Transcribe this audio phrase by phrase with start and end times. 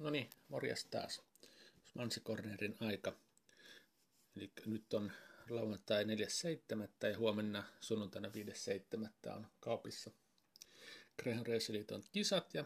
[0.00, 1.22] No niin, morjes taas.
[1.94, 3.12] Mansikornerin aika.
[4.36, 5.12] Eli nyt on
[5.50, 7.08] lauantai 4.7.
[7.08, 9.32] ja huomenna sunnuntaina 5.7.
[9.36, 10.10] on kaupissa
[11.22, 12.64] Greyhound Raceliiton kisat ja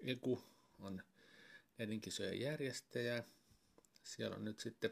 [0.00, 0.42] Eku
[0.78, 1.02] on
[1.78, 3.24] näiden kisojen järjestäjä.
[4.04, 4.90] Siellä on nyt sitten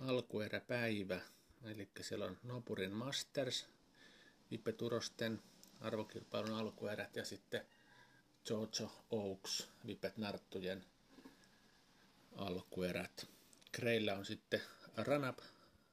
[0.00, 1.20] alkueräpäivä,
[1.64, 3.66] eli siellä on Nopurin Masters,
[4.50, 5.42] Vippe Turosten
[5.80, 7.66] arvokilpailun alkuerät ja sitten
[8.50, 10.84] Jojo Oaks, Vipet Narttujen
[12.36, 13.26] alkuerät.
[13.72, 14.62] Kreillä on sitten
[14.96, 15.38] Ranap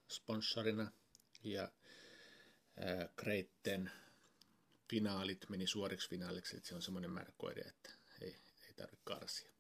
[0.09, 0.91] sponsorina
[1.43, 1.71] ja
[3.15, 3.91] Kreitten
[4.89, 7.91] finaalit meni suoriksi finaaliksi, että se on semmoinen määrä koiria, että
[8.21, 8.35] ei,
[8.67, 9.51] ei tarvitse karsia.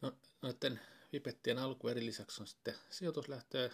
[0.00, 0.80] No, noiden
[1.12, 3.70] vipettien alkuerin lisäksi on sitten sijoituslähtöä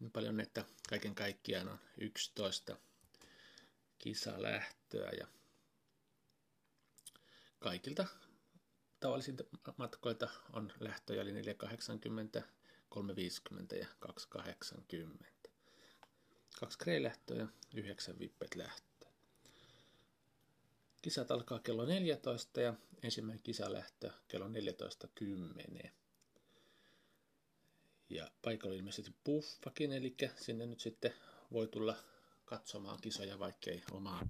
[0.00, 2.76] niin paljon, että kaiken kaikkiaan on 11
[3.98, 5.26] kisalähtöä ja
[7.58, 8.06] kaikilta
[9.00, 9.44] tavallisilta
[9.76, 12.42] matkoilta on lähtöjä eli 480,
[12.88, 15.24] 350 ja 280.
[16.60, 19.10] Kaksi Grey-lähtöä ja yhdeksän vippet lähtöä.
[21.02, 25.90] Kisat alkaa kello 14 ja ensimmäinen kisalähtö kello 14.10.
[28.10, 31.14] Ja paikalla ilmeisesti puffakin, eli sinne nyt sitten
[31.52, 31.96] voi tulla
[32.44, 34.28] katsomaan kisoja, vaikkei omaa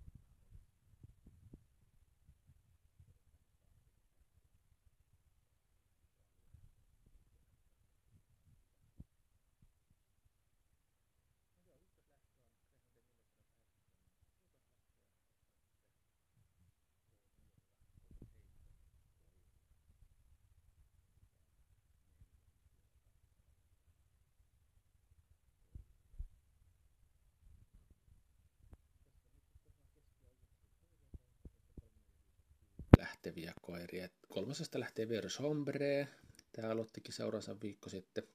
[33.20, 34.08] lähteviä koiria.
[34.28, 36.08] Kolmosesta lähtee Verus Hombre.
[36.52, 38.28] Tämä aloittikin seuraavansa viikko sitten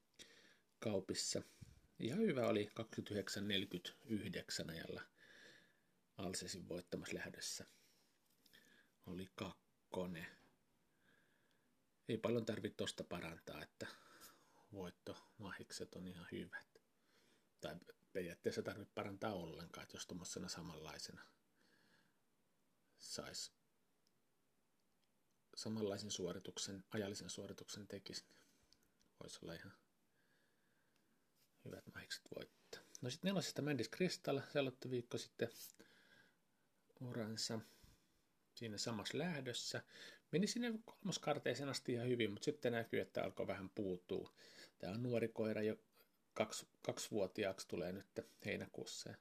[0.79, 1.41] kaupissa.
[1.99, 2.69] Ihan hyvä oli
[4.63, 5.01] 29.49 ajalla
[6.17, 7.65] Alsesin voittamassa lähdössä.
[9.05, 10.27] Oli kakkone.
[12.09, 13.87] Ei paljon tarvitse tosta parantaa, että
[14.73, 16.81] voittomahikset on ihan hyvät.
[17.61, 17.75] Tai
[18.13, 21.21] periaatteessa tarvitse parantaa ollenkaan, että jos tuommoisena samanlaisena
[22.97, 23.51] saisi
[25.55, 29.73] samanlaisen suorituksen, ajallisen suorituksen tekisi, niin voisi olla ihan
[31.65, 32.81] hyvät mahikset voittaa.
[33.01, 35.49] No sitten nelosesta Mandis Crystal, se aloitti viikko sitten
[37.01, 37.59] uransa
[38.55, 39.83] siinä samassa lähdössä.
[40.31, 44.29] Meni sinne kolmoskarteeseen asti ihan hyvin, mutta sitten näkyy, että alkoi vähän puutuu.
[44.77, 45.75] Tämä on nuori koira, jo
[46.33, 48.07] kaksi, kaksivuotiaaksi tulee nyt
[48.45, 49.13] heinäkuussa.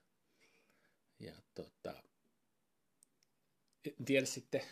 [1.18, 2.02] Ja tota,
[3.84, 4.62] en tiedä sitten,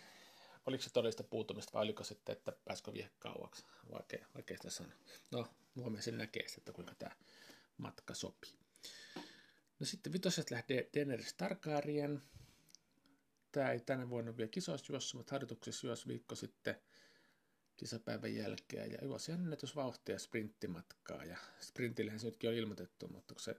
[0.67, 4.95] oliko se todellista puutumista vai oliko sitten, että pääsikö vie kauaksi, vaikea, vaikea sitä sanoa.
[5.31, 5.47] No,
[5.77, 7.17] huomenna sen näkee, että kuinka tämä
[7.79, 8.53] matka sopii.
[9.81, 12.23] No sitten vitosesta lähtee Daenerys Targaryen.
[13.53, 16.77] Tämä ei tänä vuonna vielä kisoissa juossut, mutta harjoituksessa juosi viikko sitten
[17.77, 18.91] kisapäivän jälkeen.
[18.91, 21.25] Ja juosi ennätysvauhtia sprinttimatkaa.
[21.25, 23.57] Ja sprintillähän se nytkin on ilmoitettu, mutta kun se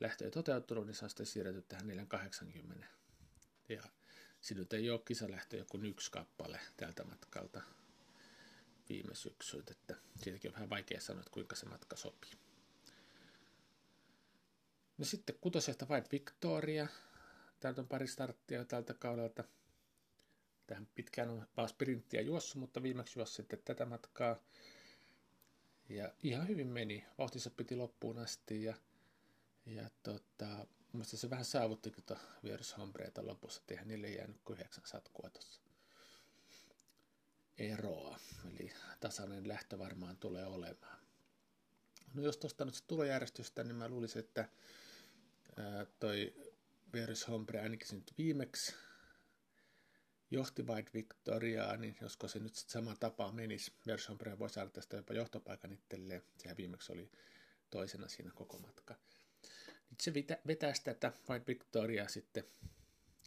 [0.00, 2.86] lähtö ei toteutunut, niin saa sitten siirretty tähän 480.
[3.68, 3.82] Ja
[4.42, 7.62] Siinä ei ole kisalähtö joku yksi kappale tältä matkalta
[8.88, 12.32] viime syksyltä, että siitäkin on vähän vaikea sanoa, että kuinka se matka sopii.
[14.98, 16.86] No sitten kutosesta White Victoria.
[17.60, 19.44] Täältä on pari starttia tältä kaudelta.
[20.66, 24.36] Tähän pitkään on vaan sprinttiä juossut, mutta viimeksi juossa sitten tätä matkaa.
[25.88, 27.04] Ja ihan hyvin meni.
[27.18, 28.74] Vauhtissa piti loppuun asti ja,
[29.66, 34.84] ja tota, Mielestäni se vähän saavutti tuota vierushombreita lopussa, että eihän niille jäänyt kuin 9
[34.86, 35.60] satkua tuossa
[37.58, 38.18] eroa.
[38.50, 40.98] Eli tasainen lähtö varmaan tulee olemaan.
[42.14, 44.48] No jos tuosta nyt tulojärjestystä, niin mä luulisin, että
[45.56, 46.34] ää, toi
[46.92, 48.74] Verus Hombre ainakin se nyt viimeksi
[50.30, 53.72] johti White Victoriaa, niin josko se nyt sitten sama tapa menisi.
[53.86, 56.22] Verus Hombre voi saada tästä jopa johtopaikan itselleen.
[56.38, 57.10] Sehän viimeksi oli
[57.70, 58.94] toisena siinä koko matka.
[60.02, 60.14] Se
[60.46, 62.44] vetää tätä White Victoria sitten,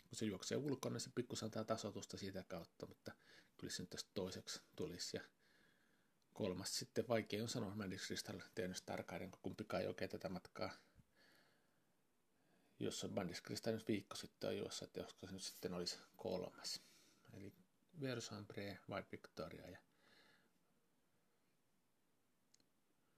[0.10, 3.12] kun se juoksee ulkona, niin se pikkusen antaa tasotusta siitä kautta, mutta
[3.58, 5.18] kyllä se nyt tästä toiseksi tulisi.
[5.18, 5.24] Ja
[6.34, 10.30] kolmas sitten, vaikea on sanoa, mä en Crystal tehnyt tarkkaan, kun kumpikaan ei oikein tätä
[10.30, 10.72] matkaa
[12.80, 16.82] jos on Bandis nyt viikko sitten on juossa, että joskus se nyt sitten olisi kolmas.
[17.34, 17.54] Eli
[18.02, 19.80] Verus Ambre, White Victoria ja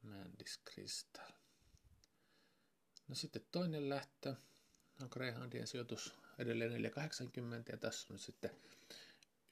[0.02, 1.47] Mandis Crystal.
[3.08, 4.36] No sitten toinen lähtö
[5.02, 8.52] on Greyhoundien sijoitus edelleen 480 ja tässä on nyt sitten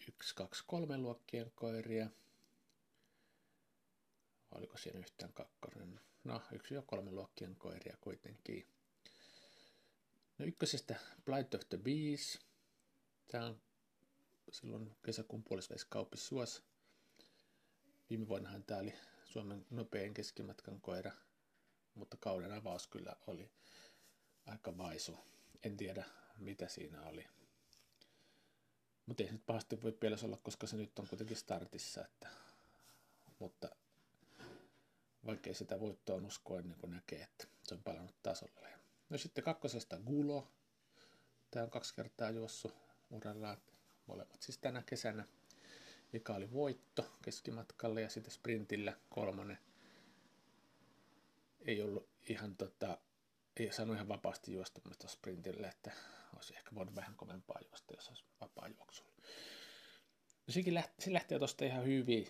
[0.08, 2.10] 1, 2, 3 luokkien koiria.
[4.52, 6.00] Oliko siinä yhtään kakkonen?
[6.24, 8.68] No, yksi jo kolme luokkien koiria kuitenkin.
[10.38, 12.40] No ykkösestä Blight of the Bees.
[13.32, 13.62] Tämä on
[14.52, 16.64] silloin kesäkuun puolivälissä kaupissa Suos.
[18.10, 18.94] Viime vuonnahan tämä oli
[19.26, 21.12] Suomen nopein keskimatkan koira,
[21.96, 23.50] mutta kauden avaus kyllä oli
[24.46, 25.20] aika vaisu.
[25.64, 26.06] En tiedä,
[26.38, 27.28] mitä siinä oli.
[29.06, 32.06] Mutta ei se nyt pahasti voi pieles olla, koska se nyt on kuitenkin startissa.
[32.06, 32.28] Että,
[33.40, 33.70] mutta
[35.26, 38.70] vaikkei sitä voittoa uskoa ennen kuin näkee, että se on palannut tasolle.
[39.10, 40.48] No sitten kakkosesta Gulo.
[41.52, 42.76] Tämä on kaksi kertaa juossut
[43.12, 43.58] urallaan,
[44.08, 45.26] molemmat siis tänä kesänä.
[46.14, 49.58] Eka oli voitto keskimatkalle ja sitten sprintillä kolmonen.
[51.66, 52.98] Ei ollut ihan tota,
[53.60, 55.92] ei saanut ihan vapaasti juosta sprintille, että
[56.36, 59.12] olisi ehkä voinut vähän kovempaa juosta, jos olisi vapaa juoksulla.
[60.48, 62.28] No sekin lähtee, se lähtee tuosta ihan hyvin,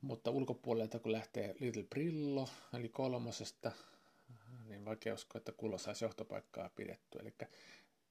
[0.00, 3.72] mutta ulkopuolelta kun lähtee Little Brillo, eli kolmosesta,
[4.68, 7.18] niin vaikea uskoa, että Kulo saisi johtopaikkaa pidetty.
[7.18, 7.34] Eli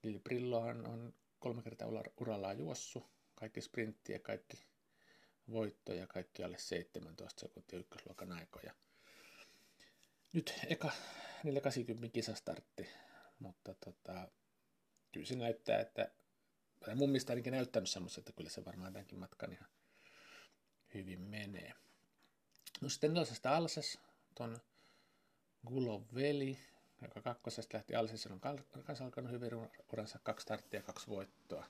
[0.03, 1.87] Little Brillohan on kolme kertaa
[2.21, 3.03] urallaan juossu,
[3.35, 4.65] kaikki sprinttiä, kaikki
[5.51, 8.73] voittoja, kaikki alle 17 sekuntia ykkösluokan aikoja.
[10.33, 10.91] Nyt eka
[11.43, 12.89] 480 kisastartti,
[13.39, 14.27] mutta tota,
[15.11, 16.11] kyllä se näyttää, että
[16.95, 19.69] mun mielestä ainakin näyttänyt semmoista, että kyllä se varmaan tämänkin matkan ihan
[20.93, 21.73] hyvin menee.
[22.81, 23.99] No sitten nelosesta Alses,
[24.35, 24.57] ton
[25.67, 26.57] Gulov veli,
[27.01, 28.39] joka kakkosesta lähti Alses, on
[28.83, 31.65] kanssa alkanut hyvin uransa kaksi starttia ja kaksi voittoa.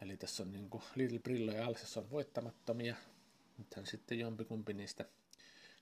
[0.00, 2.96] Eli tässä on niin kuin Little Brillo ja Alses on voittamattomia.
[3.58, 5.04] Nythän sitten jompikumpi niistä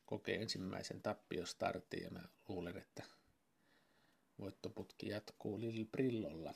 [0.08, 3.02] kokee ensimmäisen tappiostartin ja mä luulen, että
[4.40, 6.54] voittoputki jatkuu Little Brillolla.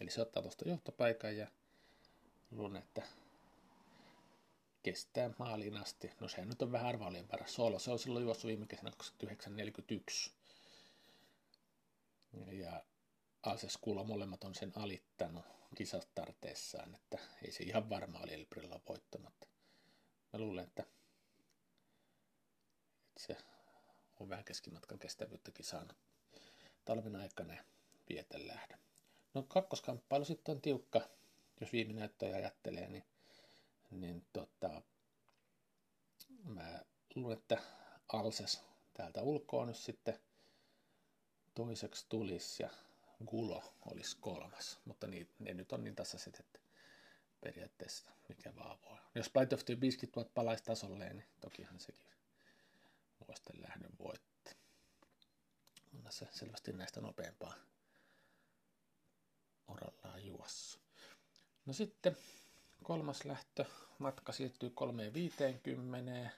[0.00, 1.46] Eli se ottaa tuosta johtopaikan ja
[2.50, 3.02] luulen, että
[4.82, 6.10] kestää maaliin asti.
[6.20, 7.78] No sehän nyt on vähän arvailien paras solo.
[7.78, 10.32] Se on silloin juossut viime kesänä 2941.
[12.52, 12.84] Ja
[13.42, 15.44] Alses kuulla molemmat on sen alittanut
[15.74, 19.46] kisastarteessaan, että ei se ihan varma oli Elbrilla voitto, mutta
[20.32, 20.84] mä luulen, että
[23.16, 23.36] se
[24.20, 25.96] on vähän keskimatkan kestävyyttäkin saanut
[26.84, 27.54] talven aikana
[28.08, 28.78] vietä lähdön.
[29.34, 31.00] No kakkoskamppailu sitten on tiukka,
[31.60, 33.04] jos viime näyttöjä ajattelee, niin,
[33.90, 34.82] niin tota,
[36.44, 36.84] mä
[37.14, 37.58] luulen, että
[38.08, 38.60] Alses
[38.94, 40.20] täältä ulkoa nyt sitten
[41.54, 42.70] toiseksi tulisi ja
[43.26, 46.58] Gulo olisi kolmas, mutta niin, ne nyt on niin tasaiset, että
[47.40, 48.98] periaatteessa mikä vaan voi.
[49.14, 52.15] Jos Blight of the Biscuit tuot palaisi tasolleen, niin tokihan sekin
[53.28, 54.52] voisi lähdön voittaa.
[55.94, 57.54] On se selvästi näistä nopeampaa
[59.68, 60.78] orallaan juossu.
[61.66, 62.16] No sitten
[62.82, 63.64] kolmas lähtö,
[63.98, 64.72] matka siirtyy
[66.28, 66.30] 3.50.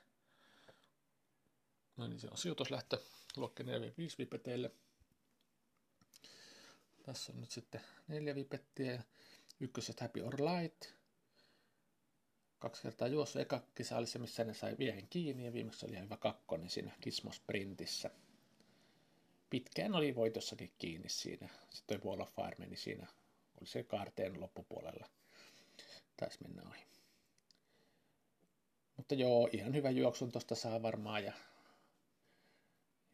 [1.96, 3.00] No niin, se on sijoituslähtö
[3.36, 3.66] luokki 4-5
[4.18, 4.70] vipeteille.
[7.02, 9.02] Tässä on nyt sitten neljä vipettiä.
[9.60, 10.97] Ykköset Happy or Light.
[12.58, 13.42] Kaksi kertaa juossut.
[13.42, 16.70] Eka kisa oli se, missä ne sai viehen kiinni ja viimeksi oli ihan hyvä kakkonen
[16.70, 18.10] siinä Kismo-sprintissä.
[19.50, 21.48] Pitkään oli voitossakin kiinni siinä.
[21.70, 23.06] Sitten toi Wall of Fire meni siinä,
[23.60, 25.08] oli se kaarteen loppupuolella.
[26.16, 26.82] Taisi mennä ohi.
[28.96, 31.32] Mutta joo, ihan hyvä juoksun tuosta saa varmaan ja,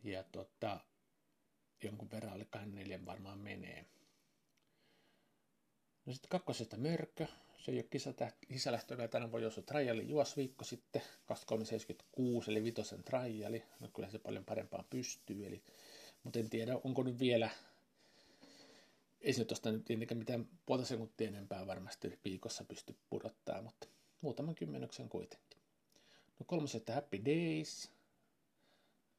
[0.04, 0.80] ja tota,
[1.82, 3.86] jonkun verran alle 24 varmaan menee.
[6.06, 7.26] No sitten kakkosesta mörkö.
[7.64, 13.04] Se ei ole kisalähtö vielä tänä vuonna juossut triali juos viikko sitten, 2376 eli vitosen
[13.04, 13.62] triali.
[13.80, 15.62] No kyllä se paljon parempaan pystyy, eli,
[16.23, 17.50] mutta en tiedä onko nyt vielä,
[19.21, 23.87] ei se tuosta nyt tietenkään mitään puolta sekuntia enempää varmasti viikossa pysty pudottaa, mutta
[24.21, 25.59] muutaman kymmenyksen kuitenkin.
[26.38, 27.90] No kolmosesta Happy Days,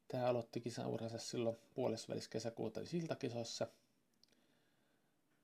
[0.08, 3.66] Tämä aloitti kisauransa silloin puolessa välissä kesäkuuta siltakisossa.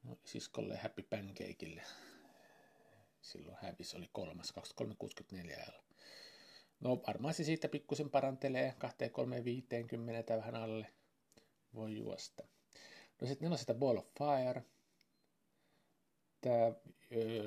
[0.02, 1.82] No, siskolle Happy Pancakeille.
[3.22, 5.82] Silloin hävis oli kolmas, 2364
[6.82, 10.86] No varmaan se siitä pikkusen parantelee, 2350 vähän alle
[11.74, 12.42] voi juosta.
[13.20, 14.64] No sitten sitä Ball of Fire.
[16.40, 16.72] Tämä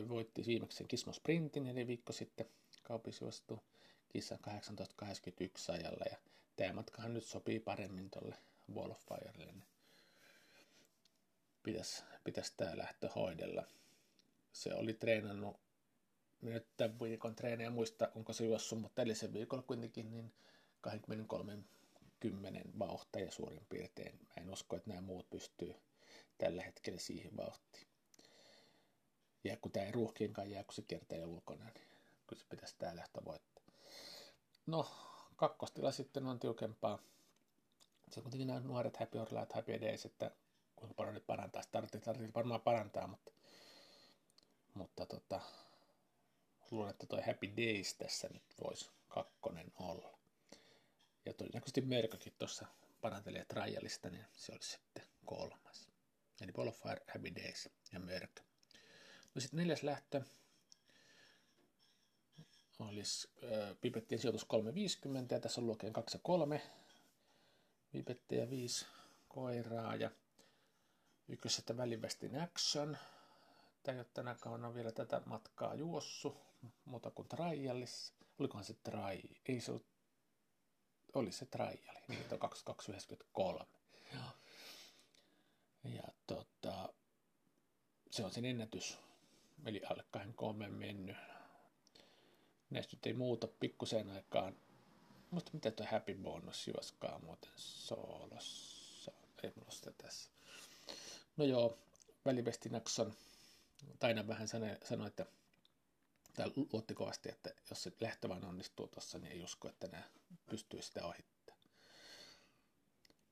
[0.10, 2.50] voitti viimeksi sen Kismo Sprintin, eli viikko sitten
[2.84, 3.64] kaupissa juostu
[4.08, 6.06] kissa 1881 ajalla.
[6.12, 6.18] Ja
[6.56, 8.36] tämä matkahan nyt sopii paremmin tuolle
[8.76, 9.68] Wall of Firelle, niin
[11.64, 13.64] pitäisi, pitäisi tämä lähtö hoidella.
[14.52, 15.65] Se oli treenannut,
[16.42, 20.34] nyt tämän viikon treenejä muista, onko se juossut, mutta edellisen viikolla kuitenkin niin
[20.82, 21.58] 23
[22.20, 24.20] kymmenen vauhtia suurin piirtein.
[24.20, 25.76] Mä en usko, että nämä muut pystyy
[26.38, 27.88] tällä hetkellä siihen vauhtiin.
[29.44, 31.88] Ja kun tämä ei ruuhkiinkaan jää, kun se kiertää ulkona, niin
[32.28, 33.64] kyllä se pitäisi tämä lähtö voittaa.
[34.66, 34.88] No,
[35.36, 37.00] kakkostila sitten on tiukempaa.
[38.12, 40.32] Se on kuitenkin nämä nuoret Happy or Light, Happy Days, että
[40.76, 41.62] kuinka paljon ne parantaa.
[41.62, 43.32] Startit, startit varmaan parantaa, mutta,
[44.74, 45.42] mutta tota,
[46.72, 50.18] luulen, että toi Happy Days tässä nyt voisi kakkonen olla.
[51.26, 52.66] Ja todennäköisesti Merkakin tuossa
[53.02, 55.90] parantelee trialista, niin se olisi sitten kolmas.
[56.42, 58.42] Eli Ball of Fire, Happy Days ja Merk.
[59.36, 60.22] No sitten neljäs lähtö
[62.80, 66.62] olisi äh, Pipettien sijoitus 350 ja tässä on luokien 2 ja 3.
[67.92, 68.86] Pipettiä 5
[69.28, 70.12] koiraa ja
[71.28, 72.98] ykkösestä välivestin action.
[73.84, 76.38] Tämä ei ole tänä kauna vielä tätä matkaa juossu,
[76.86, 78.14] muuta kuin trialis.
[78.40, 79.22] Olikohan se trai?
[79.46, 79.82] Ei se ole
[81.14, 83.66] oli se triali, niin on 2293.
[85.84, 86.94] Ja tota,
[88.12, 88.98] se on sen ennätys,
[89.66, 91.18] eli alle kahden kolmen mennyt.
[92.70, 94.56] Näistä nyt ei muuta pikkuseen aikaan.
[95.32, 99.12] Mutta mitä tuo Happy Bonus juoskaa muuten soolossa?
[99.44, 100.30] Ei mulla sitä tässä.
[101.38, 101.78] No joo,
[102.26, 103.14] välivestinakson
[104.00, 104.72] Taina vähän sanoi,
[105.08, 105.26] että
[106.36, 110.04] tai luotti kovasti, että jos se lähtö vaan onnistuu tuossa, niin ei usko, että nämä
[110.50, 111.70] pystyy sitä ohittamaan.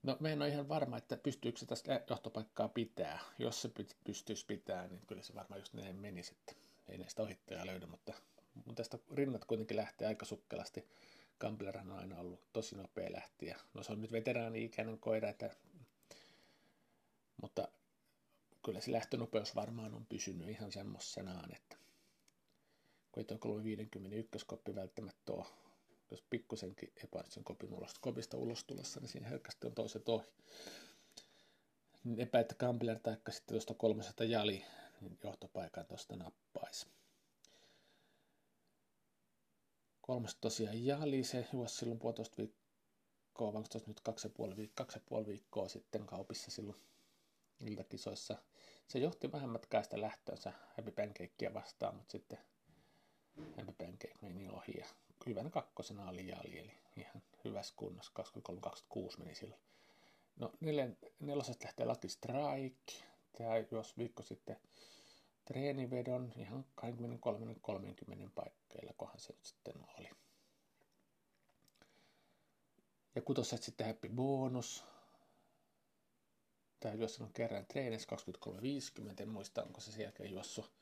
[0.02, 3.18] No me en ole ihan varma, että pystyykö se tästä johtopaikkaa pitää.
[3.38, 3.70] Jos se
[4.04, 6.52] pystyisi pitää, niin kyllä se varmaan just näin menisi, että
[6.88, 8.12] ei näistä ohittajaa löydy, mutta,
[8.54, 10.88] mutta tästä rinnat kuitenkin lähtee aika sukkelasti.
[11.40, 13.60] Gambler on aina ollut tosi nopea lähtiä.
[13.74, 15.50] No se on nyt veteraani-ikäinen koira, että,
[17.42, 17.68] mutta
[18.64, 21.73] kyllä se lähtönopeus varmaan on pysynyt ihan semmoisenaan, että
[23.14, 25.46] kun ei tuo 351 koppi välttämättä ole,
[26.10, 30.26] jos pikkusenkin epäonnistuu kopin ulos, kopista ulos tulossa, niin siinä herkästi on toiset ohi.
[32.04, 34.64] Niin epä, että Gambler tai sitten tuosta 300 jali,
[35.00, 36.86] niin johtopaikan tuosta nappaisi.
[40.00, 44.98] Kolmas tosiaan jali, se juosi silloin puolitoista viikkoa, vaan nyt kaksi ja puoli, viikkoa, kaksi
[44.98, 46.78] ja puoli viikkoa sitten kaupissa silloin
[47.60, 48.36] iltakisoissa.
[48.88, 52.38] Se johti vähän matkaa sitä lähtöönsä Happy Pancakeia vastaan, mutta sitten
[53.78, 54.86] Pancake meni ohi ja
[55.26, 58.12] hyvänä kakkosena oli Jali, eli ihan hyvässä kunnossa,
[59.12, 59.60] 23-26 meni silloin.
[60.36, 62.92] No nelen, nelosesta lähtee Lucky Strike,
[63.32, 64.56] tämä jos viikko sitten
[65.44, 70.10] treenivedon ihan 23-30 paikkeilla, kohan se nyt sitten oli.
[73.14, 74.84] Ja kutoset sitten Happy Bonus.
[76.80, 78.16] Tämä juossa on kerran treenissä
[79.06, 80.72] 23.50, en muista onko se sen jälkeen juossut.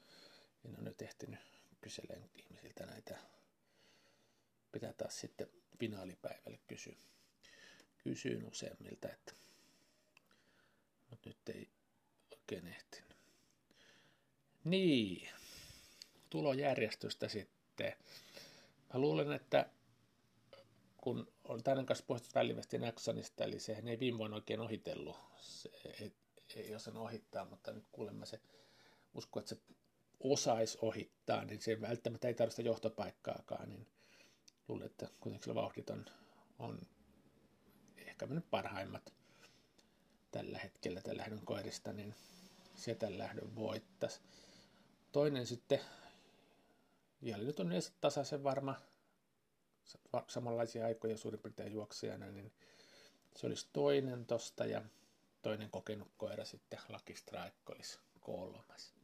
[0.65, 1.52] En ole nyt ehtinyt
[1.83, 3.19] kyselen ihmisiltä näitä.
[4.73, 5.49] Pitää taas sitten
[5.79, 6.97] finaalipäivälle kysyä.
[8.05, 9.33] Kysyin useimmilta, että
[11.11, 11.69] mutta nyt ei
[12.33, 13.17] oikein ehtinyt.
[14.65, 15.29] Niin,
[16.31, 17.93] tulojärjestystä sitten.
[18.95, 19.71] Mä luulen, että
[20.97, 25.71] kun on tänne kanssa puhuttu välivesti Naxonista, eli sehän ei viime vuonna oikein ohitellut, se
[26.01, 26.13] ei,
[26.57, 28.41] ei osaa ohittaa, mutta nyt kuulemma se
[29.15, 29.61] usko, että se
[30.25, 33.87] osaisi ohittaa, niin se välttämättä ei tarvitse johtopaikkaakaan, niin
[34.69, 36.05] luulen, että kuitenkin sillä vauhdit on,
[36.59, 36.79] on
[37.97, 39.13] ehkä mennyt parhaimmat
[40.31, 42.15] tällä hetkellä tällä lähdön koirista, niin
[42.75, 44.21] se tällä lähdön voittaisi.
[45.13, 45.81] Toinen sitten,
[47.23, 48.81] Jali nyt on yleensä tasaisen varma,
[50.29, 52.53] samanlaisia aikoja suurin piirtein juoksijana, niin
[53.37, 54.83] se olisi toinen tosta ja
[55.43, 57.15] toinen kokenut koira sitten Lucky
[57.69, 59.02] olisi kolmas.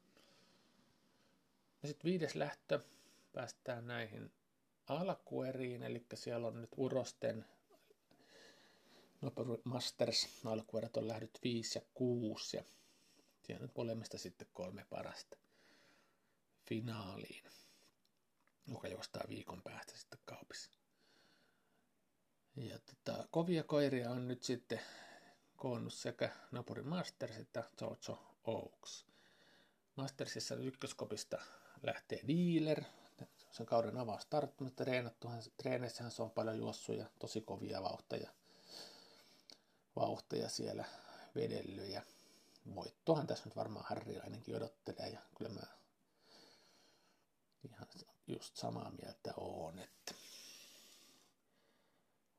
[1.83, 2.81] Ja sitten viides lähtö,
[3.33, 4.33] päästään näihin
[4.87, 7.45] alkueriin, eli siellä on nyt Urosten
[9.21, 12.65] Nopero Masters alkuerät on lähdyt 5 ja 6 ja
[13.43, 15.37] siellä nyt molemmista sitten kolme parasta
[16.69, 17.45] finaaliin,
[18.67, 20.71] joka juostaa viikon päästä sitten kaupissa.
[22.57, 24.81] Ja tota, kovia koiria on nyt sitten
[25.57, 29.07] koonnut sekä Napuri Masters että Jojo Oaks.
[29.97, 31.39] Mastersissa ykköskopista
[31.83, 32.85] lähtee dealer,
[33.51, 38.31] sen kauden avaus tarttunut, treenattuhan, treeneissähän se on paljon juossut ja tosi kovia vauhteja,
[39.97, 40.85] vauhteja siellä
[41.35, 42.03] vedellyt ja
[42.75, 45.63] voittohan tässä nyt varmaan Harri ainakin odottelee ja kyllä mä
[47.65, 47.89] ihan
[48.27, 50.15] just samaa mieltä oon, että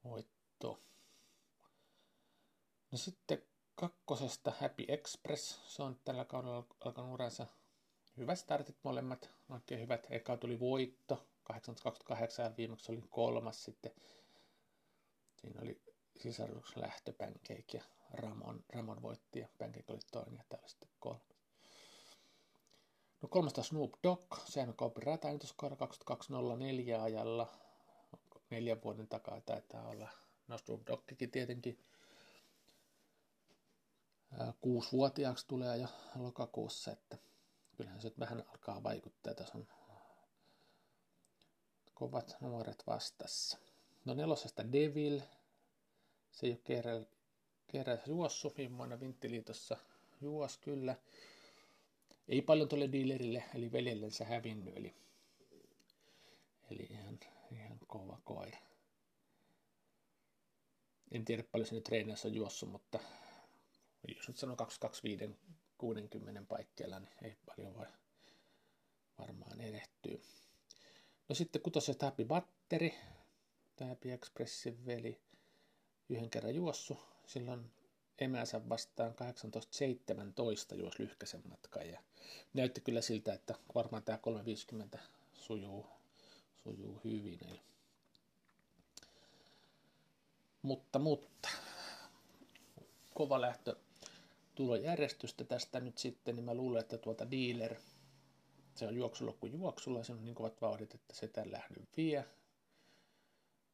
[0.04, 0.84] voitto.
[2.92, 3.44] No sitten
[3.76, 7.48] kakkosesta Happy Express, se on tällä kaudella alkanut uransa
[8.20, 10.08] hyvät startit molemmat, oikein hyvät.
[10.10, 13.92] Eka tuli voitto, 828 ja viimeksi oli kolmas sitten.
[15.36, 15.82] Siinä oli
[16.20, 17.84] sisarus lähtö Pancake ja
[18.14, 21.30] Ramon, Ramon voitti ja Pancake oli toinen ja täällä sitten kolmas.
[23.22, 27.48] No 300 Snoop Dogg, sehän on kaupin rataennutuskaara 2204 ajalla.
[28.50, 30.10] Neljän vuoden takaa taitaa olla.
[30.48, 31.80] No Snoop Doggikin tietenkin
[34.62, 37.18] kuusivuotiaaksi tulee jo lokakuussa, että
[37.80, 39.34] kyllähän se vähän alkaa vaikuttaa.
[39.34, 39.68] Tässä on
[41.94, 43.58] kovat nuoret vastassa.
[44.06, 45.20] No nelosesta Devil,
[46.32, 47.06] se ei ole
[47.68, 49.78] kerran, juossut, viime vuonna Vinttiliitossa
[50.22, 50.96] juos kyllä.
[52.28, 54.96] Ei paljon tuolle dealerille, eli veljellensä hävinnyt, eli,
[56.72, 57.20] eli ihan,
[57.52, 58.58] ihan kova koira.
[61.12, 63.00] En tiedä paljon se nyt treeneissä on juossut, mutta
[64.08, 65.30] jos nyt sanoo 225
[65.80, 67.86] 60 paikkeilla, niin ei paljon voi
[69.20, 70.18] varmaan erehtyä.
[71.30, 72.96] No sitten kutosesta Happy Batteri,
[73.76, 75.22] tämä Happy Expressin veli,
[76.10, 77.00] yhden kerran juossu.
[77.26, 77.72] Silloin
[78.20, 79.16] emänsä vastaan
[80.74, 82.00] 18.17 juos lyhkäisen matkan ja
[82.54, 85.00] näytti kyllä siltä, että varmaan tämä 350
[85.34, 85.86] sujuu,
[86.64, 87.40] sujuu hyvin.
[87.48, 87.62] Eli.
[90.62, 91.50] Mutta, mutta
[93.14, 93.76] kova lähtö
[94.60, 97.76] tulojärjestystä tästä nyt sitten, niin mä luulen, että tuota dealer,
[98.76, 102.26] se on juoksulokku juoksulla, se on niin kovat vauhdit, että se tämän lähdön vie.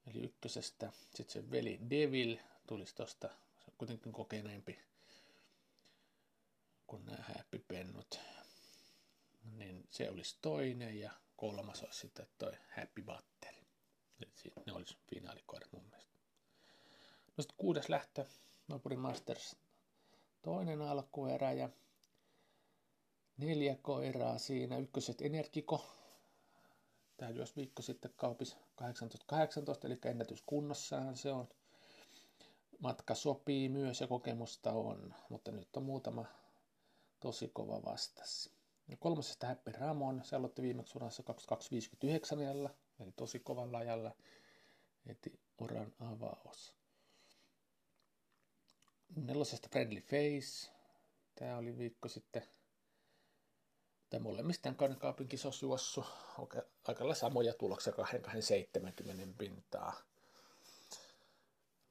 [0.08, 2.38] Eli ykkösestä, sitten se veli Devil
[2.68, 4.80] tulisi tosta, se on kuitenkin kokeneempi
[6.88, 8.20] kuin nämä häppipennut.
[9.58, 13.66] Niin se olisi toinen ja kolmas olisi sitten toi Happy Batteri.
[14.66, 16.14] Ne olisi finaalikoirat mun mielestä.
[17.38, 18.26] No sitten kuudes lähtö,
[18.68, 19.56] Nopuri Masters
[20.46, 21.70] toinen alkuerä ja
[23.38, 24.78] neljä koiraa siinä.
[24.78, 25.86] Ykköset Energiko.
[27.18, 31.48] Tämä juos viikko sitten kaupis 1818, eli ennätyskunnossahan se on.
[32.80, 36.26] Matka sopii myös ja kokemusta on, mutta nyt on muutama
[37.20, 38.50] tosi kova vastas.
[38.88, 44.12] Ja kolmosesta Happy Ramon, se aloitti viimeksi urassa 2259 ajalla, eli tosi kovalla ajalla
[45.08, 46.85] heti uran avaus
[49.16, 50.72] nelosesta Friendly Face.
[51.36, 52.44] Tämä oli viikko sitten.
[54.10, 56.06] Tämä molemmista kahden kaapin kisossa juossu.
[56.88, 60.02] Aika lailla samoja tuloksia 270 pintaa.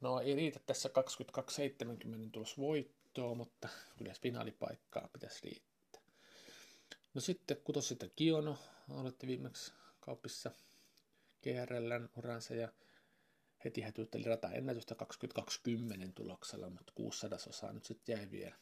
[0.01, 6.01] No ei riitä tässä 2270 tulos voittoa, mutta kyllä finaalipaikkaa pitäisi riittää.
[7.15, 8.59] No sitten kutos sitten Kiono
[8.91, 10.51] aloitti viimeksi kaupissa
[11.43, 12.69] GRLn uransa ja
[13.65, 18.57] heti hätyytteli rata ennätystä 2020 tuloksella, mutta 600 osaa nyt sitten jäi vielä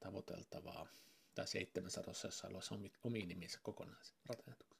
[0.00, 0.86] tavoiteltavaa.
[1.34, 4.78] Tai 700 jos haluaisi omi, omiin niminsä kokonaisen rataennätyksen.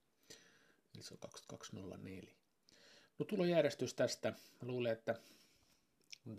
[0.95, 2.35] Eli se on 2204.
[3.19, 4.31] No tulojärjestys tästä.
[4.31, 5.15] Mä luulen, että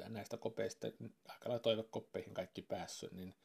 [0.10, 0.88] näistä kopeista,
[1.28, 3.36] aika lailla toivekoppeihin kaikki päässyt, niin,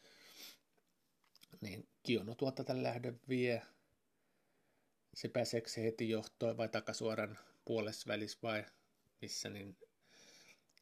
[1.61, 3.63] niin Kiono tuota tämän lähdön vie.
[5.15, 8.65] Se pääseekö se heti johtoon vai takasuoran puolessa välissä vai
[9.23, 9.77] missä niin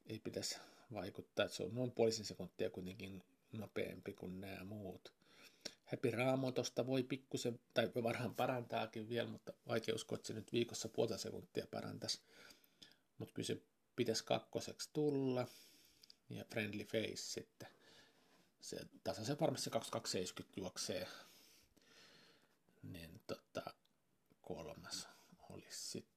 [0.06, 0.58] ei pitäisi
[0.92, 1.44] vaikuttaa.
[1.44, 5.12] Että se on noin puolisen sekuntia kuitenkin nopeampi kuin nämä muut.
[5.84, 10.52] Happy Raamo tuosta voi pikkusen, tai varhaan parantaakin vielä, mutta vaikea uskoa, että se nyt
[10.52, 12.20] viikossa puolta sekuntia parantaisi.
[13.18, 13.62] Mutta kyllä se
[13.96, 15.46] pitäisi kakkoseksi tulla.
[16.30, 17.68] Ja Friendly Face sitten.
[18.60, 21.08] Se tasaisen varmasti se 2270 juoksee.
[22.82, 23.62] Niin tota,
[24.42, 25.08] kolmas
[25.50, 26.11] olisi sitten.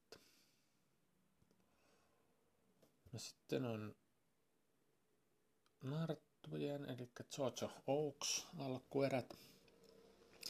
[3.16, 3.96] No sitten on
[5.82, 9.38] Narttujen, eli Jojo Oaks alkuerät.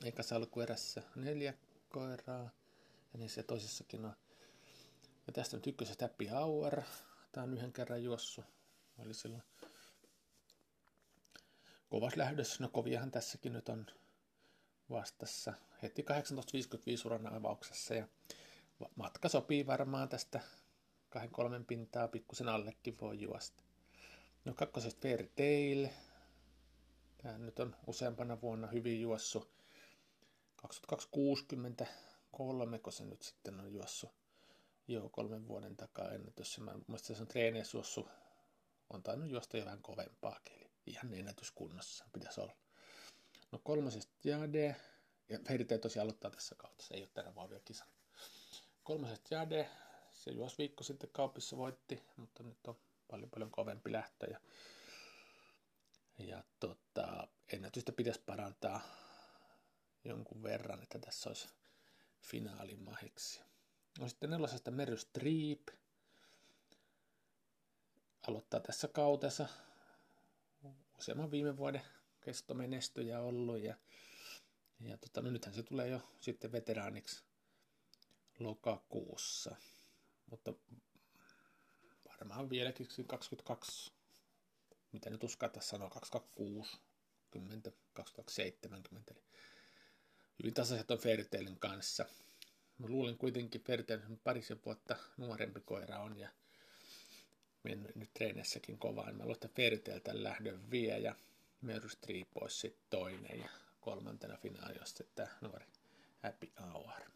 [0.04, 1.54] Eikä se alkuerässä neljä
[1.90, 2.50] koiraa.
[3.14, 4.16] Ja niissä toisessakin on.
[5.28, 6.82] Ja tästä nyt ykkösestä Happy Hour.
[7.32, 8.44] Tää on yhden kerran juossu.
[8.98, 9.44] Oli silloin
[11.90, 12.64] kovas lähdössä.
[12.64, 13.86] No koviahan tässäkin nyt on
[14.90, 15.54] vastassa.
[15.82, 17.94] Heti 18.55 uran avauksessa.
[17.94, 18.08] Ja
[18.96, 20.42] matka sopii varmaan tästä
[21.16, 23.64] kahden kolmen pintaa pikkusen allekin voi juosta.
[24.46, 25.88] No kakkosesta Fairy Tail.
[27.18, 29.52] Tämä nyt on useampana vuonna hyvin juossu.
[30.56, 34.10] 2263, kun se nyt sitten on juossu.
[34.88, 36.60] Joo, kolmen vuoden takaa ennätys.
[36.60, 38.10] Mä muistan, se on treeneissä juossu.
[38.90, 42.56] On tainnut juosta jo vähän kovempaa, eli ihan ennätyskunnossa pitäisi olla.
[43.52, 44.76] No kolmosesta Jade.
[45.30, 47.86] Ja Fairy tosiaan aloittaa tässä kautta, se ei ole tänä vaan vielä kisa.
[48.84, 49.70] Kolmosesta Jade,
[50.26, 54.40] se juos viikko sitten kaupissa voitti, mutta nyt on paljon paljon kovempi lähtö ja,
[56.18, 58.82] ja tota, ennätystä pitäisi parantaa
[60.04, 61.48] jonkun verran, että tässä olisi
[62.22, 63.42] finaalimaheksi.
[64.00, 65.68] No sitten nelosesta Mary Streep
[68.28, 69.48] aloittaa tässä kautessa
[71.00, 71.82] useamman viime vuoden
[72.22, 73.76] kestomenestyjä ollut ja
[74.80, 77.24] Ja tota, no nythän se tulee jo sitten veteraaniksi
[78.40, 79.56] lokakuussa.
[80.30, 80.54] Mutta
[82.06, 83.92] varmaan vieläkin 22,
[84.92, 86.78] mitä nyt uskata sanoa, 226,
[87.32, 87.62] 10,
[87.94, 89.14] 2270.
[89.14, 89.24] Eli
[90.44, 91.00] hyvin tasaiset on
[91.60, 92.06] kanssa.
[92.78, 96.30] Mä luulen kuitenkin Fairtailin parisen vuotta nuorempi koira on ja
[97.64, 99.16] mennyt nyt treenissäkin kovaan.
[99.16, 101.16] Mä luulen, että Fairtail lähdön vie ja
[101.62, 103.50] Meru Street pois sitten toinen ja
[103.82, 105.66] kolmantena finaali on sitten tämä nuori
[106.24, 107.15] Happy Hour.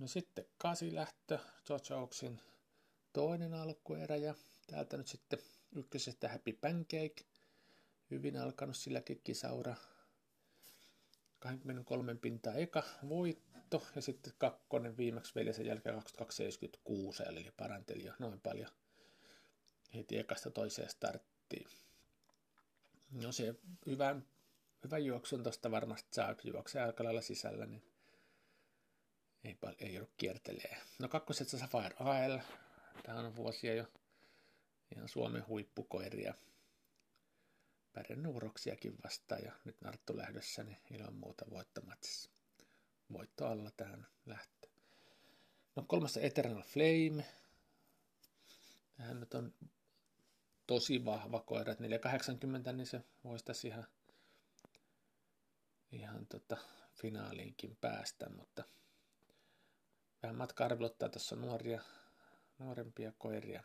[0.00, 2.40] No sitten kasi lähtö, George Oaksin
[3.12, 4.34] toinen alkuerä ja
[4.66, 5.38] täältä nyt sitten
[5.72, 7.24] ykkösestä Happy Pancake.
[8.10, 9.74] Hyvin alkanut silläkin kisaura.
[11.38, 18.40] 23 pintaa eka voitto ja sitten kakkonen viimeksi veljen jälkeen 2276 eli paranteli jo noin
[18.40, 18.70] paljon
[19.94, 21.68] heti ekasta toiseen starttiin.
[23.10, 23.54] No se
[23.86, 24.26] hyvän,
[24.84, 27.89] hyvän juoksun tuosta varmasti saa, juoksee aika lailla sisällä, niin
[29.44, 30.76] ei, ei joudu kiertelee.
[30.98, 32.38] No kakkoset Sapphire AL,
[33.02, 33.84] tämä on vuosia jo
[34.94, 36.34] ihan Suomen huippukoiria.
[37.92, 42.30] Pärjännyt uroksiakin vastaan ja nyt Narttu lähdössä, niin ilman muuta voittamatsissa.
[43.12, 44.68] Voitto alla tähän lähtö.
[45.76, 47.24] No kolmas Eternal Flame.
[48.96, 49.54] Tähän nyt on
[50.66, 53.86] tosi vahva koira, että 480, niin se voisi tässä ihan,
[55.92, 56.56] ihan tota,
[56.94, 58.64] finaaliinkin päästä, mutta
[60.22, 61.82] vähän matka arvelottaa, tässä on nuoria,
[62.58, 63.64] nuorempia koiria,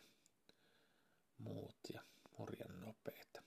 [1.38, 2.02] muut ja
[2.38, 3.42] hurjan nopeita.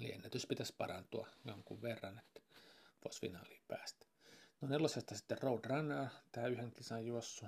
[0.00, 2.40] Eli ennätys pitäisi parantua jonkun verran, että
[3.04, 4.06] voisi finaaliin päästä.
[4.60, 7.46] No nelosesta sitten Roadrunner, tämä yhden kisan juossu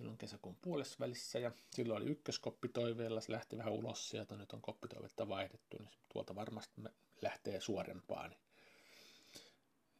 [0.00, 4.52] silloin kesäkuun puolessa välissä ja silloin oli ykköskoppi toiveella, se lähti vähän ulos sieltä, nyt
[4.52, 6.82] on koppitoivetta vaihdettu, niin tuolta varmasti
[7.22, 8.36] lähtee suorempaan.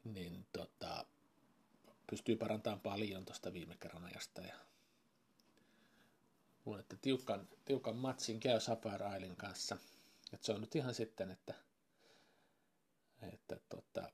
[0.05, 1.07] Niin, niin tota,
[2.11, 4.55] pystyy parantamaan paljon tuosta viime kerran ajasta ja
[6.67, 9.77] luulen, että tiukan, tiukan matsin käy Sapphire Islandin kanssa.
[10.33, 11.55] Et se on nyt ihan sitten, että,
[13.23, 14.13] että tota,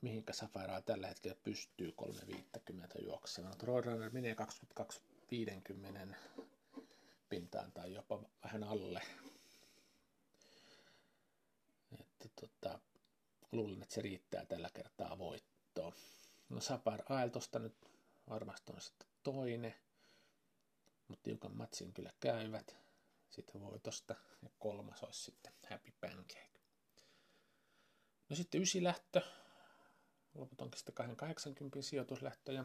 [0.00, 3.54] mihinkä Sapphire tällä hetkellä pystyy 350 juoksemaan.
[3.62, 6.16] Roadrunner menee 2250
[7.28, 9.02] pintaan tai jopa vähän alle.
[12.00, 12.78] Että tota,
[13.52, 15.92] luulen, että se riittää tällä kertaa voittoon.
[16.52, 17.74] No Sapar Ael tosta nyt
[18.28, 19.74] varmasti on sitten toinen,
[21.08, 22.76] mutta tiukan matsin kyllä käyvät.
[23.30, 26.60] Sitten voitosta ja kolmas olisi sitten Happy Pancake.
[28.28, 29.20] No sitten ysilähtö,
[30.34, 32.64] loput onkin sitten 280 sijoituslähtö ja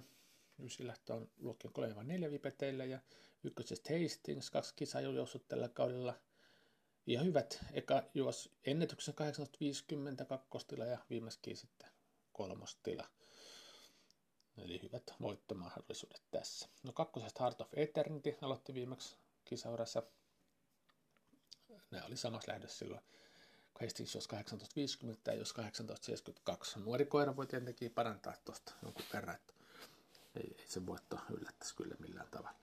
[0.60, 3.00] ysilähtö on luokkien 3 4 vipeteillä ja
[3.44, 6.20] ykkösestä Hastings, kaksi kisaa jo juossut tällä kaudella.
[7.06, 11.90] Ja hyvät, eka juos ennätyksen 1850 kakkostila ja viimeiskin sitten
[12.34, 13.17] kolmostila.
[14.58, 16.70] Eli hyvät voittomahdollisuudet tässä.
[16.84, 19.16] No kakkosesta Heart of Eternity aloitti viimeksi
[19.46, 20.04] kisaurassa.
[21.92, 23.02] Nämä oli samassa lähdössä silloin
[23.82, 26.80] Hastings jos 1850 ja jos 1872.
[26.80, 29.54] Nuori koira voi tietenkin parantaa tuosta jonkun verran, että
[30.36, 32.60] ei, ei se voitto yllättäisi kyllä millään tavalla.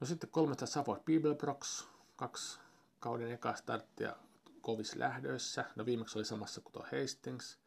[0.00, 1.84] No sitten kolmesta Savoy Bibelbrox,
[2.16, 2.58] kaksi
[3.00, 4.16] kauden eka starttia
[4.60, 5.64] kovis lähdöissä.
[5.76, 7.58] No viimeksi oli samassa kuin tuo Hastings.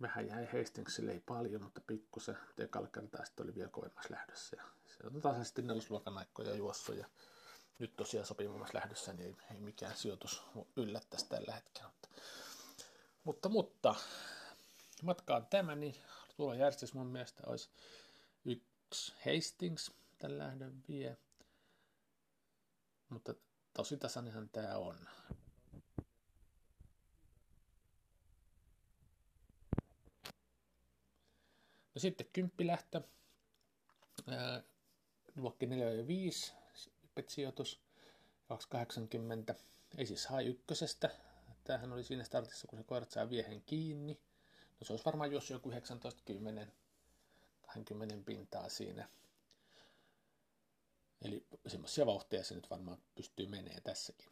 [0.00, 2.38] Vähän jäi Hastingsille ei paljon, mutta pikkusen.
[2.58, 4.56] Ekalla kertaa oli vielä kovemmassa lähdössä.
[4.56, 6.96] Ja se on tasaisesti nelosluokan aikoja juossut
[7.78, 10.42] nyt tosiaan sopimassa lähdössä, niin ei, ei mikään sijoitus
[10.76, 11.90] yllättäisi tällä hetkellä.
[13.24, 13.94] Mutta, mutta, mutta
[15.02, 15.94] matka on tämä, niin
[16.36, 17.70] tuolla järjestys mun mielestä olisi
[18.44, 21.16] yksi Hastings tämän lähdön vie.
[23.08, 23.34] Mutta
[23.74, 25.08] tosi tasainenhan tämä on.
[31.94, 33.00] No sitten kymppilähtö.
[35.36, 36.52] luokki 4 ja 5
[37.28, 37.80] sijoitus
[38.48, 39.54] 280.
[39.98, 41.10] Ei siis hai ykkösestä.
[41.64, 44.20] Tämähän oli siinä startissa, kun se koirat saa viehen kiinni.
[44.80, 46.72] No se olisi varmaan jos joku 19, 10,
[47.62, 49.08] 20 pintaa siinä.
[51.22, 54.28] Eli semmoisia vauhtia se nyt varmaan pystyy menee tässäkin.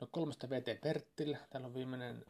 [0.00, 1.36] No kolmesta VT Perttil.
[1.50, 2.24] Täällä on viimeinen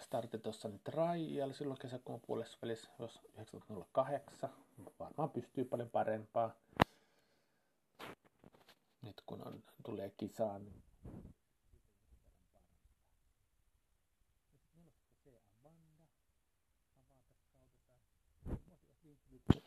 [0.00, 4.50] startti tuossa nyt Trial silloin kesäkuun puolessa välissä, jos 908.
[4.98, 6.54] Varmaan pystyy paljon parempaa
[9.02, 10.64] nyt kun on, tulee kisaan.
[10.64, 10.82] Niin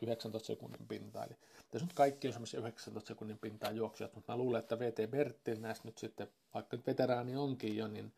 [0.01, 1.25] 19 sekunnin pintaa.
[1.25, 1.35] Eli
[1.71, 5.55] tässä nyt kaikki on semmoisia 19 sekunnin pintaa juoksijat, mutta mä luulen, että VT Bertti
[5.55, 8.13] näistä nyt sitten, vaikka nyt veteraani onkin jo, niin,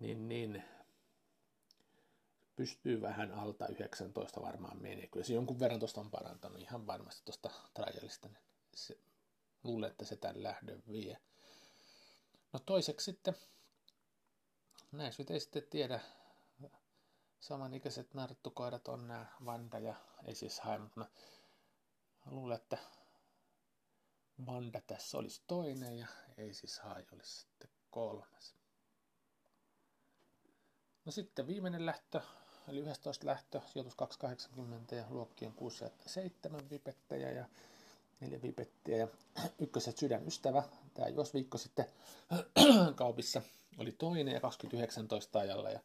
[0.00, 0.64] niin, niin
[2.56, 5.06] pystyy vähän alta 19 varmaan menee.
[5.06, 8.28] Kyllä se jonkun verran tuosta on parantanut ihan varmasti tuosta trialista.
[8.28, 8.42] Niin
[8.74, 8.98] se,
[9.64, 11.18] luulen, että se tämän lähdön vie.
[12.52, 13.34] No toiseksi sitten,
[14.92, 16.00] näissä nyt ei sitten tiedä,
[17.40, 21.06] samanikäiset narttukoirat on nämä Vanda ja Esisheim, mutta mä
[22.26, 22.78] luulen, että
[24.46, 26.06] Vanda tässä olisi toinen ja
[26.36, 28.57] Esisheim olisi sitten kolmas.
[31.08, 32.20] No sitten viimeinen lähtö,
[32.68, 37.44] eli 11 lähtö, sijoitus 280 ja luokkien 6 ja 7 vipettejä ja
[38.20, 39.08] 4 vipettiä ja
[39.58, 40.62] ykköset sydänystävä,
[40.94, 41.86] tämä jos viikko sitten
[42.94, 43.42] kaupissa
[43.78, 45.80] oli toinen ja 2019 ajalla ja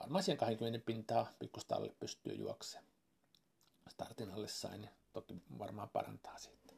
[0.00, 2.90] varmaan siihen 20 pintaa pikkusta alle pystyy juoksemaan.
[3.88, 6.72] Startin alle sain, niin toki varmaan parantaa siitä.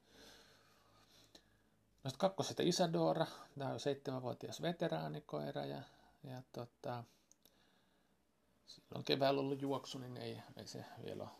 [2.04, 3.26] No sitten kakkosesta Isadora,
[3.58, 5.82] tämä on seitsemänvuotias veteraanikoira ja,
[6.24, 7.04] ja tota,
[8.74, 11.30] silloin keväällä ollut juoksu, niin ei, ei se vielä ole,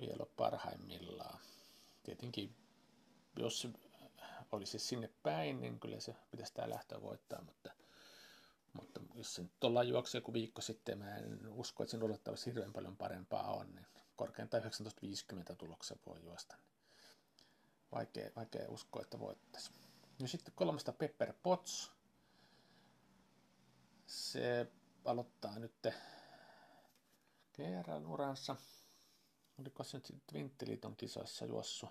[0.00, 1.38] vielä ole parhaimmillaan.
[2.02, 2.56] Tietenkin,
[3.36, 3.68] jos
[4.52, 7.70] olisi sinne päin, niin kyllä se pitäisi tämä lähtö voittaa, mutta,
[8.72, 12.50] mutta jos se nyt ollaan juoksee joku viikko sitten, mä en usko, että sen odottavasti
[12.50, 16.56] hirveän paljon parempaa on, niin korkeintaan 1950 tuloksen voi juosta.
[16.56, 16.66] Niin
[17.92, 19.70] vaikea, vaikea uskoa, että voittaisi.
[20.18, 21.92] Ja sitten kolmesta Pepper Potts.
[24.06, 24.66] Se
[25.06, 25.86] aloittaa nyt
[27.52, 28.56] kerran uransa.
[29.60, 31.88] Oliko se nyt Vinttiliiton kisoissa juossu?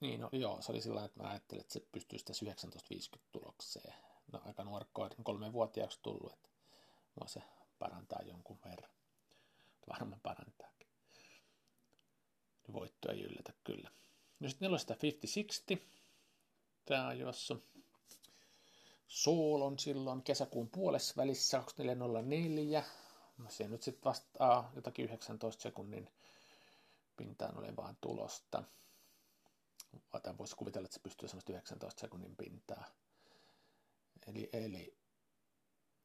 [0.00, 3.94] Niin, no, joo, se oli sillä että mä ajattelin, että se pystyy sitä 1950 tulokseen.
[4.32, 6.48] No aika nuorkkoa, kolme vuotiaaksi tullut, että
[7.20, 7.42] mua se
[7.78, 8.90] parantaa jonkun verran.
[9.88, 10.88] Varmaan parantaakin.
[12.72, 13.90] Voitto ei yllätä kyllä.
[14.40, 14.96] No sitten sitä
[15.74, 15.78] 50-60.
[16.84, 17.18] Tää on
[19.12, 22.84] juossu Soolon silloin kesäkuun puolessa välissä 2404.
[23.38, 26.10] No se nyt sitten vastaa jotakin 19 sekunnin
[27.16, 28.62] pintaan olevaan tulosta.
[30.22, 32.84] Tai voisi kuvitella, että se pystyy semmoista 19 sekunnin pintaa.
[34.26, 34.96] Eli, eli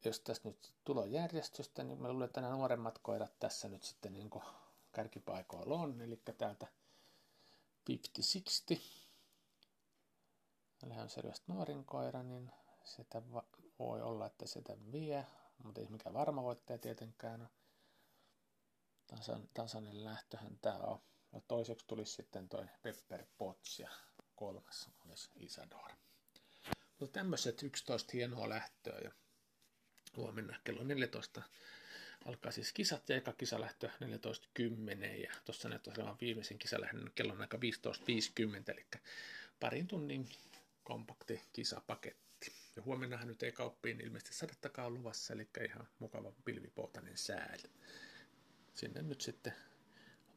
[0.05, 4.13] jos tässä nyt tulee järjestystä, niin mä luulen, että nämä nuoremmat koirat tässä nyt sitten
[4.13, 4.29] niin
[4.91, 6.01] kärkipaikoilla on.
[6.01, 6.67] Eli täältä
[8.75, 8.79] 50-60.
[10.83, 12.51] Eli on selvästi nuorin koira, niin
[12.87, 13.21] sitä
[13.79, 15.25] voi olla, että sitä vie,
[15.63, 17.49] mutta ei mikään varma voittaja tietenkään ole.
[19.07, 21.01] Tasan, tasainen lähtöhän tämä on.
[21.33, 23.89] Ja toiseksi tulisi sitten toi Pepper Potts ja
[24.35, 25.95] kolmas olisi Isadora.
[26.99, 29.11] Mutta tämmöiset 11 hienoa lähtöä ja
[30.17, 31.41] huomenna kello 14
[32.25, 37.57] alkaa siis kisat ja eka kisalähtö 14.10 ja tuossa näyttää olevan viimeisen kisalähdön kellon aika
[37.57, 37.61] 15.50
[38.67, 38.85] eli
[39.59, 40.29] parin tunnin
[40.83, 42.26] kompakti kisapaketti.
[42.77, 47.63] Ja huomennahan nyt ei kauppiin ilmeisesti sadettakaan luvassa, eli ihan mukava pilvipoutainen sääli.
[48.73, 49.53] Sinne nyt sitten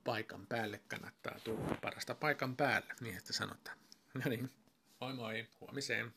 [0.05, 3.79] paikan päälle kannattaa tulla parasta paikan päälle, niin että sanotaan.
[4.15, 4.51] No niin,
[5.01, 6.15] moi moi, huomiseen.